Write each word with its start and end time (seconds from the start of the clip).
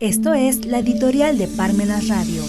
Esto 0.00 0.32
es 0.32 0.64
la 0.64 0.78
editorial 0.78 1.38
de 1.38 1.48
Parmenas 1.48 2.06
Radio. 2.06 2.44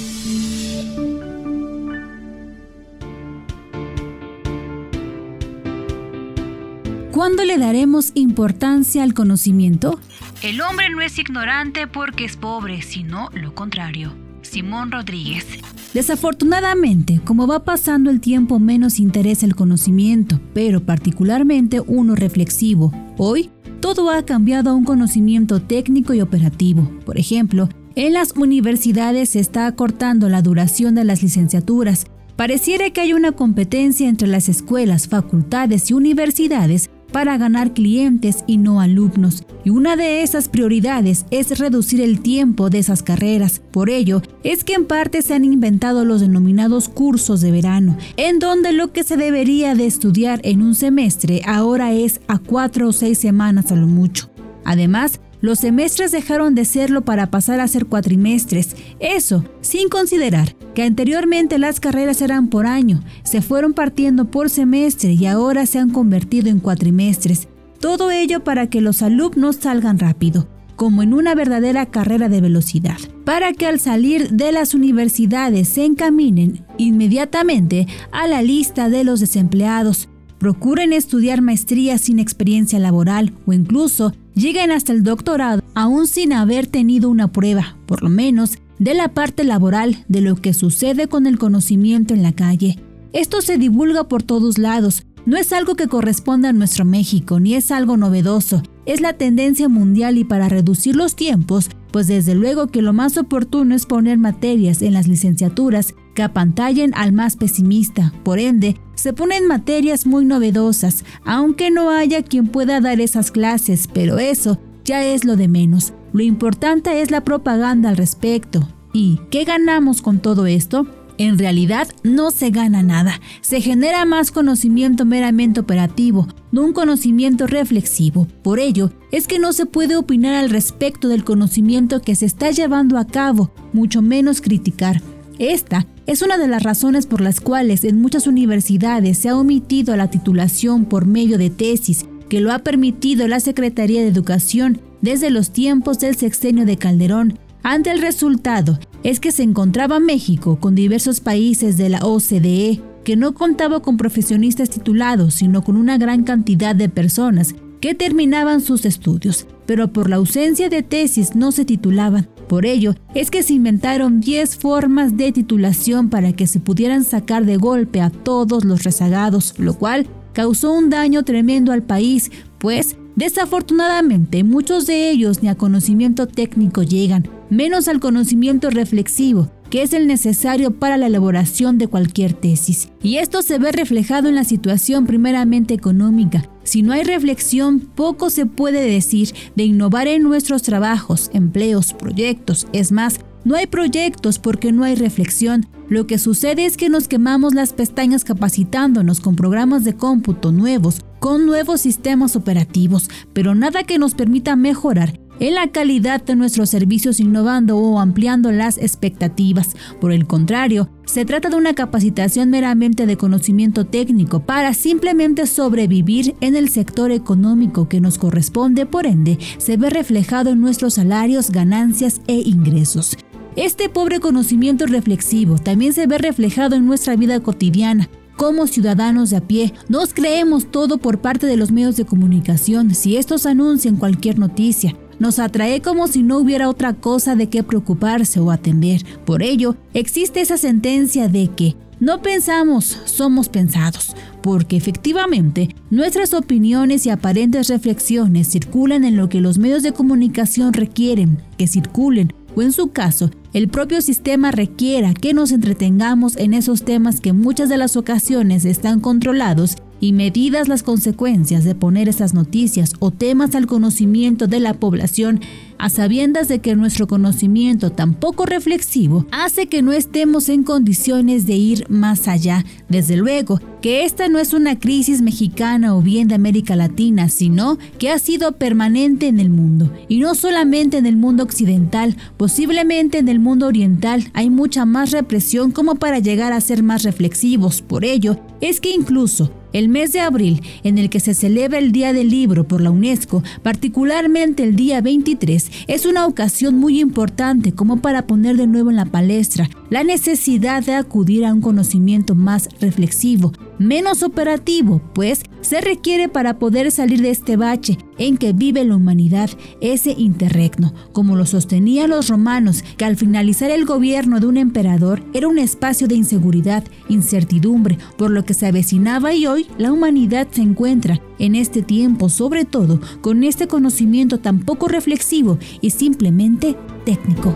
¿Cuándo 7.12 7.43
le 7.46 7.57
daremos 7.57 8.12
importancia 8.13 9.01
al 9.01 9.15
conocimiento? 9.15 9.99
El 10.43 10.62
hombre 10.62 10.91
no 10.91 11.01
es 11.01 11.17
ignorante 11.17 11.88
porque 11.88 12.25
es 12.25 12.38
pobre, 12.38 12.83
sino 12.83 13.30
lo 13.34 13.55
contrario. 13.55 14.13
Simón 14.43 14.91
Rodríguez. 14.91 15.47
Desafortunadamente, 15.95 17.20
como 17.25 17.47
va 17.47 17.63
pasando 17.63 18.11
el 18.11 18.21
tiempo, 18.21 18.59
menos 18.59 19.00
interesa 19.00 19.47
el 19.47 19.55
conocimiento, 19.55 20.39
pero 20.54 20.81
particularmente 20.81 21.81
uno 21.81 22.16
reflexivo. 22.16 22.93
Hoy, 23.18 23.50
todo 23.80 24.09
ha 24.09 24.23
cambiado 24.23 24.70
a 24.70 24.73
un 24.73 24.84
conocimiento 24.84 25.62
técnico 25.62 26.14
y 26.14 26.21
operativo. 26.21 26.89
Por 27.05 27.18
ejemplo, 27.18 27.70
en 27.95 28.13
las 28.13 28.34
universidades 28.36 29.30
se 29.30 29.40
está 29.40 29.67
acortando 29.67 30.30
la 30.30 30.41
duración 30.41 30.95
de 30.95 31.03
las 31.03 31.23
licenciaturas. 31.23 32.05
Pareciera 32.36 32.89
que 32.91 33.02
hay 33.02 33.13
una 33.13 33.34
competencia 33.34 34.08
entre 34.08 34.27
las 34.27 34.48
escuelas, 34.48 35.08
facultades 35.08 35.89
y 35.89 35.94
universidades 35.94 36.89
para 37.12 37.38
ganar 37.38 37.73
clientes 37.73 38.44
y 38.48 38.58
no 38.58 38.81
alumnos, 38.81 39.44
y 39.63 39.70
una 39.70 39.95
de 39.95 40.23
esas 40.23 40.48
prioridades 40.48 41.26
es 41.31 41.59
reducir 41.59 42.02
el 42.02 42.22
tiempo 42.22 42.70
de 42.70 42.80
esas 42.80 43.04
carreras. 43.04 43.62
Por 43.72 43.90
ello, 43.90 44.22
es 44.44 44.63
que 44.63 44.73
en 44.73 44.86
parte 44.86 45.22
se 45.22 45.34
han 45.34 45.44
inventado 45.44 46.05
los 46.05 46.22
denominados 46.22 46.90
cursos 46.90 47.41
de 47.41 47.52
verano, 47.52 47.98
en 48.17 48.40
donde 48.40 48.72
lo 48.72 48.91
que 48.91 49.03
se 49.03 49.17
debería 49.17 49.76
de 49.76 49.86
estudiar 49.86 50.40
en 50.44 50.62
un 50.62 50.76
semestre 50.76 51.41
ahora 51.45 51.94
es 51.94 52.22
a 52.27 52.40
cuatro 52.40 52.90
o 52.90 52.94
seis 52.94 53.17
semanas 53.17 53.72
a 53.72 53.76
lo 53.76 53.88
mucho. 53.88 54.30
Además, 54.66 55.20
los 55.41 55.59
semestres 55.59 56.11
dejaron 56.11 56.55
de 56.55 56.66
serlo 56.66 57.02
para 57.02 57.31
pasar 57.31 57.59
a 57.59 57.67
ser 57.67 57.85
cuatrimestres. 57.85 58.75
Eso, 58.99 59.43
sin 59.61 59.89
considerar 59.89 60.55
que 60.73 60.84
anteriormente 60.84 61.58
las 61.59 61.80
carreras 61.80 62.22
eran 62.22 62.47
por 62.47 62.67
año, 62.67 63.02
se 63.23 63.41
fueron 63.41 63.73
partiendo 63.73 64.25
por 64.25 64.49
semestre 64.49 65.14
y 65.14 65.25
ahora 65.25 65.66
se 65.66 65.80
han 65.80 65.91
convertido 65.91 66.49
en 66.49 66.59
cuatrimestres. 66.59 67.47
Todo 67.80 68.11
ello 68.11 68.44
para 68.44 68.69
que 68.69 68.81
los 68.81 69.02
alumnos 69.02 69.55
salgan 69.58 69.99
rápido, 69.99 70.47
como 70.75 71.03
en 71.03 71.14
una 71.14 71.36
verdadera 71.36 71.86
carrera 71.86 72.27
de 72.27 72.42
velocidad, 72.42 72.97
para 73.23 73.53
que 73.53 73.66
al 73.66 73.80
salir 73.80 74.31
de 74.31 74.52
las 74.52 74.73
universidades 74.73 75.69
se 75.69 75.86
encaminen 75.86 76.66
inmediatamente 76.77 77.88
a 78.11 78.27
la 78.27 78.42
lista 78.42 78.89
de 78.89 79.03
los 79.03 79.19
desempleados. 79.19 80.09
Procuren 80.38 80.94
estudiar 80.94 81.42
maestrías 81.42 81.99
sin 81.99 82.17
experiencia 82.17 82.80
laboral 82.80 83.33
o 83.45 83.52
incluso 83.52 84.14
lleguen 84.40 84.72
hasta 84.72 84.94
el 84.94 85.04
doctorado 85.04 85.62
aún 85.76 86.08
sin 86.08 86.34
haber 86.34 86.66
tenido 86.68 87.09
una 87.09 87.32
prueba, 87.32 87.78
por 87.86 88.02
lo 88.02 88.09
menos, 88.09 88.58
de 88.80 88.94
la 88.94 89.14
parte 89.14 89.44
laboral 89.44 90.06
de 90.08 90.22
lo 90.22 90.36
que 90.38 90.54
sucede 90.54 91.08
con 91.08 91.28
el 91.28 91.38
conocimiento 91.38 92.14
en 92.14 92.23
la 92.23 92.32
calle. 92.32 92.80
Esto 93.12 93.42
se 93.42 93.58
divulga 93.58 94.08
por 94.08 94.23
todos 94.23 94.58
lados, 94.58 95.04
no 95.26 95.38
es 95.38 95.52
algo 95.52 95.76
que 95.76 95.88
corresponda 95.88 96.50
a 96.50 96.54
nuestro 96.54 96.86
México, 96.86 97.40
ni 97.40 97.56
es 97.56 97.72
algo 97.72 97.98
novedoso, 97.98 98.64
es 98.86 99.02
la 99.02 99.14
tendencia 99.14 99.67
mundial 99.67 100.17
y 100.17 100.23
para 100.23 100.48
reducir 100.48 100.95
los 100.95 101.16
tiempos, 101.16 101.70
pues 101.92 102.08
desde 102.08 102.36
luego 102.36 102.68
que 102.68 102.82
lo 102.82 102.94
más 102.94 103.18
oportuno 103.18 103.76
es 103.76 103.86
poner 103.86 104.18
materias 104.18 104.82
en 104.82 104.94
las 104.94 105.08
licenciaturas 105.08 105.95
que 106.14 106.23
apantallen 106.23 106.94
al 106.95 107.14
más 107.14 107.36
pesimista. 107.36 108.14
Por 108.23 108.40
ende, 108.40 108.78
se 108.95 109.14
ponen 109.14 109.48
materias 109.48 110.06
muy 110.06 110.26
novedosas, 110.26 111.04
aunque 111.23 111.72
no 111.72 111.90
haya 111.90 112.23
quien 112.23 112.48
pueda 112.48 112.82
dar 112.82 113.00
esas 113.00 113.32
clases, 113.32 113.88
pero 113.92 114.20
eso 114.20 114.60
ya 114.84 115.06
es 115.06 115.23
lo 115.23 115.36
de 115.36 115.48
menos. 115.48 115.94
Lo 116.14 116.23
importante 116.23 117.02
es 117.02 117.12
la 117.12 117.23
propaganda 117.23 117.90
al 117.90 117.98
respecto. 117.98 118.67
¿Y 118.92 119.20
qué 119.30 119.44
ganamos 119.44 120.02
con 120.02 120.20
todo 120.20 120.48
esto? 120.48 120.88
En 121.20 121.38
realidad 121.38 121.89
no 122.02 122.31
se 122.31 122.50
gana 122.50 122.81
nada, 122.81 123.20
se 123.42 123.59
genera 123.59 124.06
más 124.06 124.31
conocimiento 124.31 125.04
meramente 125.04 125.60
operativo, 125.60 126.30
no 126.54 126.64
un 126.64 126.71
conocimiento 126.71 127.45
reflexivo. 127.45 128.26
Por 128.42 128.58
ello, 128.58 128.94
es 129.12 129.28
que 129.28 129.38
no 129.38 129.52
se 129.52 129.66
puede 129.66 129.98
opinar 129.98 130.36
al 130.36 130.50
respecto 130.50 131.10
del 131.10 131.26
conocimiento 131.26 132.00
que 132.00 132.16
se 132.16 132.26
está 132.26 132.52
llevando 132.52 132.98
a 132.98 133.06
cabo, 133.06 133.52
mucho 133.74 134.02
menos 134.02 134.40
criticar. 134.40 135.02
Esta 135.40 135.88
es 136.06 136.22
una 136.22 136.38
de 136.38 136.48
las 136.48 136.64
razones 136.64 137.06
por 137.06 137.20
las 137.20 137.42
cuales 137.42 137.84
en 137.84 138.02
muchas 138.02 138.26
universidades 138.26 139.18
se 139.18 139.28
ha 139.28 139.36
omitido 139.36 139.98
la 139.98 140.10
titulación 140.10 140.86
por 140.86 141.06
medio 141.06 141.38
de 141.38 141.50
tesis, 141.50 142.06
que 142.30 142.40
lo 142.40 142.54
ha 142.54 142.60
permitido 142.60 143.28
la 143.28 143.42
Secretaría 143.42 144.02
de 144.02 144.08
Educación 144.08 144.80
desde 145.02 145.32
los 145.32 145.52
tiempos 145.52 146.00
del 146.00 146.16
sexenio 146.16 146.66
de 146.66 146.78
Calderón, 146.78 147.38
ante 147.64 147.92
el 147.92 148.02
resultado 148.02 148.80
es 149.03 149.20
que 149.20 149.31
se 149.31 149.44
encontraba 149.44 150.00
México 150.00 150.59
con 150.59 150.75
diversos 150.75 151.20
países 151.20 151.78
de 151.78 151.90
la 151.90 152.00
OCDE 152.00 152.81
que 153.03 153.16
no 153.16 153.34
contaba 153.34 153.81
con 153.81 153.97
profesionistas 153.97 154.70
titulados, 154.70 155.36
sino 155.36 155.64
con 155.64 155.78
una 155.78 155.98
gran 155.98 156.24
cantidad 156.24 156.75
de 156.75 156.90
personas 156.90 157.56
que 157.80 157.96
terminaban 157.96 158.62
sus 158.62 158.86
estudios, 158.86 159.48
pero 159.66 159.94
por 159.94 160.09
la 160.09 160.18
ausencia 160.18 160.69
de 160.69 160.84
tesis 160.84 161.36
no 161.36 161.52
se 161.52 161.66
titulaban. 161.66 162.28
Por 162.48 162.66
ello 162.66 162.96
es 163.14 163.31
que 163.31 163.44
se 163.44 163.53
inventaron 163.53 164.19
10 164.19 164.58
formas 164.58 165.16
de 165.16 165.31
titulación 165.31 166.09
para 166.09 166.34
que 166.34 166.48
se 166.48 166.59
pudieran 166.59 167.03
sacar 167.03 167.46
de 167.46 167.58
golpe 167.58 168.02
a 168.02 168.09
todos 168.09 168.66
los 168.66 168.84
rezagados, 168.84 169.53
lo 169.58 169.75
cual 169.75 170.08
causó 170.34 170.74
un 170.74 170.90
daño 170.90 171.24
tremendo 171.24 171.72
al 171.72 171.84
país, 171.84 172.31
pues 172.58 172.96
desafortunadamente 173.16 174.44
muchos 174.44 174.88
de 174.88 175.09
ellos 175.09 175.42
ni 175.44 175.50
a 175.50 175.56
conocimiento 175.56 176.28
técnico 176.28 176.84
llegan, 176.84 177.28
menos 177.50 177.88
al 177.88 178.00
conocimiento 178.00 178.70
reflexivo, 178.70 179.52
que 179.70 179.84
es 179.84 179.94
el 179.94 180.08
necesario 180.08 180.72
para 180.72 180.98
la 180.98 181.08
elaboración 181.08 181.78
de 181.78 181.88
cualquier 181.88 182.34
tesis. 182.34 182.90
Y 183.02 183.18
esto 183.18 183.42
se 183.42 183.60
ve 183.60 183.72
reflejado 183.72 184.30
en 184.30 184.36
la 184.36 184.44
situación 184.44 185.06
primeramente 185.06 185.74
económica. 185.74 186.50
Si 186.64 186.82
no 186.82 186.94
hay 186.94 187.04
reflexión, 187.04 187.80
poco 187.80 188.30
se 188.30 188.46
puede 188.46 188.82
decir 188.82 189.34
de 189.56 189.64
innovar 189.64 190.08
en 190.08 190.24
nuestros 190.24 190.62
trabajos, 190.62 191.30
empleos, 191.34 191.94
proyectos. 191.94 192.68
Es 192.74 192.92
más, 192.92 193.20
no 193.44 193.56
hay 193.56 193.68
proyectos 193.68 194.38
porque 194.38 194.72
no 194.72 194.84
hay 194.84 194.96
reflexión. 194.96 195.68
Lo 195.88 196.06
que 196.06 196.20
sucede 196.20 196.66
es 196.66 196.78
que 196.78 196.90
nos 196.90 197.08
quemamos 197.08 197.56
las 197.56 197.74
pestañas 197.74 198.24
capacitándonos 198.24 199.22
con 199.22 199.36
programas 199.36 199.84
de 199.84 199.96
cómputo 199.96 200.52
nuevos, 200.52 201.02
con 201.20 201.46
nuevos 201.46 201.81
sistemas 201.81 202.36
operativos, 202.36 203.10
pero 203.34 203.56
nada 203.56 203.84
que 203.84 203.98
nos 203.98 204.14
permita 204.14 204.56
mejorar 204.56 205.20
en 205.40 205.56
la 205.56 205.68
calidad 205.68 206.24
de 206.24 206.36
nuestros 206.36 206.70
servicios 206.70 207.20
innovando 207.20 207.78
o 207.78 208.00
ampliando 208.00 208.52
las 208.52 208.78
expectativas. 208.78 209.76
Por 210.00 210.12
el 210.12 210.28
contrario, 210.28 210.90
se 211.06 211.26
trata 211.26 211.50
de 211.50 211.56
una 211.56 211.74
capacitación 211.74 212.50
meramente 212.50 213.06
de 213.06 213.18
conocimiento 213.18 213.86
técnico 213.86 214.42
para 214.42 214.74
simplemente 214.74 215.48
sobrevivir 215.48 216.36
en 216.42 216.56
el 216.56 216.70
sector 216.70 217.12
económico 217.12 217.90
que 217.90 218.02
nos 218.02 218.18
corresponde, 218.18 218.86
por 218.86 219.06
ende, 219.06 219.40
se 219.58 219.78
ve 219.78 219.90
reflejado 219.90 220.52
en 220.52 220.62
nuestros 220.62 220.96
salarios, 220.96 221.52
ganancias 221.52 222.22
e 222.28 222.36
ingresos. 222.36 223.18
Este 223.56 223.90
pobre 223.90 224.20
conocimiento 224.20 224.86
reflexivo 224.86 225.58
también 225.58 225.94
se 225.94 226.08
ve 226.08 226.18
reflejado 226.18 226.76
en 226.76 226.86
nuestra 226.86 227.16
vida 227.16 227.40
cotidiana, 227.40 228.10
como 228.40 228.68
ciudadanos 228.68 229.32
de 229.32 229.36
a 229.36 229.42
pie, 229.42 229.74
nos 229.90 230.14
creemos 230.14 230.72
todo 230.72 230.98
por 230.98 231.20
parte 231.20 231.46
de 231.46 231.58
los 231.58 231.72
medios 231.74 231.98
de 231.98 232.06
comunicación 232.06 232.96
si 232.96 233.18
estos 233.18 233.46
anuncian 233.46 233.98
cualquier 233.98 234.40
noticia. 234.40 234.96
Nos 235.19 235.38
atrae 235.38 235.81
como 235.81 236.07
si 236.07 236.24
no 236.24 236.38
hubiera 236.38 236.69
otra 236.69 236.94
cosa 236.94 237.35
de 237.35 237.50
qué 237.50 237.62
preocuparse 237.62 238.40
o 238.40 238.52
atender. 238.52 239.06
Por 239.25 239.44
ello, 239.44 239.75
existe 239.94 240.41
esa 240.41 240.57
sentencia 240.57 241.28
de 241.28 241.50
que 241.50 241.75
no 242.00 242.22
pensamos, 242.22 242.97
somos 243.03 243.50
pensados, 243.50 244.16
porque 244.41 244.78
efectivamente 244.78 245.75
nuestras 245.90 246.34
opiniones 246.34 247.06
y 247.06 247.09
aparentes 247.09 247.68
reflexiones 247.68 248.47
circulan 248.47 249.03
en 249.03 249.18
lo 249.18 249.28
que 249.28 249.41
los 249.41 249.57
medios 249.57 249.84
de 249.84 249.91
comunicación 249.91 250.72
requieren 250.72 251.41
que 251.57 251.68
circulen, 251.68 252.34
o 252.56 252.62
en 252.62 252.72
su 252.72 252.91
caso, 252.91 253.31
el 253.51 253.68
propio 253.68 254.00
sistema 254.00 254.51
requiera 254.51 255.13
que 255.13 255.33
nos 255.33 255.51
entretengamos 255.51 256.38
en 256.38 256.54
esos 256.54 256.83
temas 256.83 257.19
que 257.19 257.33
muchas 257.33 257.68
de 257.68 257.77
las 257.77 257.98
ocasiones 257.98 258.63
están 258.63 259.01
controlados 259.01 259.75
y 260.00 260.13
medidas 260.13 260.68
las 260.68 260.84
consecuencias 260.84 261.63
de 261.63 261.75
poner 261.75 262.10
esas 262.10 262.34
noticias 262.34 262.94
o 263.00 263.12
temas 263.12 263.56
al 263.56 263.68
conocimiento 263.68 264.48
de 264.48 264.60
la 264.60 264.74
población, 264.74 265.42
a 265.78 265.90
sabiendas 265.90 266.50
de 266.50 266.60
que 266.60 266.75
nuestro 266.75 267.07
conocimiento 267.07 267.92
tan 267.92 268.13
poco 268.13 268.46
reflexivo 268.46 269.25
hace 269.31 269.68
que 269.68 269.81
no 269.81 269.94
estemos 269.94 270.50
en 270.50 270.63
condiciones 270.63 271.46
de 271.46 271.54
ir 271.54 271.86
más 271.90 272.28
allá. 272.28 272.66
Desde 272.90 273.16
luego 273.16 273.62
que 273.81 274.04
esta 274.04 274.28
no 274.28 274.40
es 274.40 274.54
una 274.54 274.78
crisis 274.78 275.22
mexicana 275.22 275.96
o 275.96 276.01
bien 276.01 276.28
de 276.28 276.36
América 276.36 276.75
Latina, 276.75 277.30
sino 277.30 277.78
que 277.98 278.10
ha 278.10 278.19
sido 278.19 278.54
permanente 278.54 279.28
en 279.28 279.40
el 279.40 279.50
mundo. 279.50 279.90
Y 280.10 280.19
no 280.19 280.36
solamente 280.36 280.98
en 280.98 281.06
el 281.06 281.16
mundo 281.16 281.44
occidental, 281.44 282.18
posiblemente 282.36 283.19
en 283.19 283.30
el 283.30 283.40
mundo 283.40 283.68
oriental 283.68 284.30
hay 284.34 284.50
mucha 284.50 284.86
más 284.86 285.12
represión 285.12 285.72
como 285.72 285.96
para 285.96 286.19
llegar 286.19 286.51
a 286.51 286.62
ser 286.62 286.84
más 286.84 287.04
reflexivos. 287.04 287.81
Por 287.81 288.04
ello, 288.04 288.38
es 288.60 288.81
que 288.81 288.92
incluso 288.92 289.51
El 289.71 289.89
mes 289.89 290.13
de 290.13 290.19
abril, 290.19 290.62
en 290.83 290.98
el 290.98 291.10
que 291.10 291.19
se 291.19 291.33
celebra 291.33 291.77
el 291.77 291.92
Día 291.92 292.12
del 292.12 292.30
Libro 292.30 292.63
por 292.68 292.81
la 292.81 292.89
UNESCO, 292.89 293.44
particularmente 293.62 294.63
el 294.63 294.75
día 294.75 295.01
23, 295.01 295.71
es 295.88 296.06
una 296.06 296.25
ocasión 296.25 296.75
muy 296.75 297.00
importante 297.00 297.71
como 297.71 297.98
para 297.98 298.25
poner 298.25 298.57
de 298.57 298.68
nuevo 298.68 298.89
en 298.89 298.95
la 298.95 299.06
palestra 299.06 299.69
la 299.89 300.04
necesidad 300.04 300.83
de 300.83 300.95
acudir 300.95 301.45
a 301.45 301.54
un 301.54 301.62
conocimiento 301.62 302.36
más 302.36 302.69
reflexivo, 302.81 303.51
menos 303.80 304.24
operativo, 304.24 305.02
pues 305.14 305.42
se 305.62 305.81
requiere 305.81 306.30
para 306.30 306.60
poder 306.60 306.92
salir 306.92 307.22
de 307.22 307.31
este 307.31 307.58
bache 307.58 307.98
en 308.18 308.38
que 308.38 308.54
vive 308.54 308.86
la 308.86 308.96
humanidad 308.96 309.50
ese 309.81 310.12
interregno, 310.12 310.94
como 311.12 311.36
lo 311.36 311.46
sostenían 311.46 312.10
los 312.10 312.28
romanos, 312.28 312.84
que 312.98 313.06
al 313.06 313.16
finalizar 313.16 313.72
el 313.72 313.86
gobierno 313.86 314.40
de 314.40 314.48
un 314.48 314.58
emperador 314.58 315.24
era 315.34 315.48
un 315.48 315.58
espacio 315.58 316.08
de 316.08 316.16
inseguridad, 316.16 316.84
incertidumbre, 317.08 317.98
por 318.18 318.31
lo 318.31 318.46
que 318.46 318.54
se 318.54 318.68
avecinaba 318.68 319.34
y 319.34 319.48
hoy 319.48 319.68
la 319.78 319.92
humanidad 319.92 320.48
se 320.52 320.62
encuentra 320.62 321.22
en 321.40 321.56
este 321.56 321.82
tiempo, 321.82 322.30
sobre 322.30 322.66
todo 322.66 323.00
con 323.22 323.44
este 323.44 323.68
conocimiento 323.68 324.40
tan 324.40 324.60
poco 324.60 324.88
reflexivo 324.88 325.58
y 325.82 325.92
simplemente 325.92 326.75
técnico. 327.06 327.56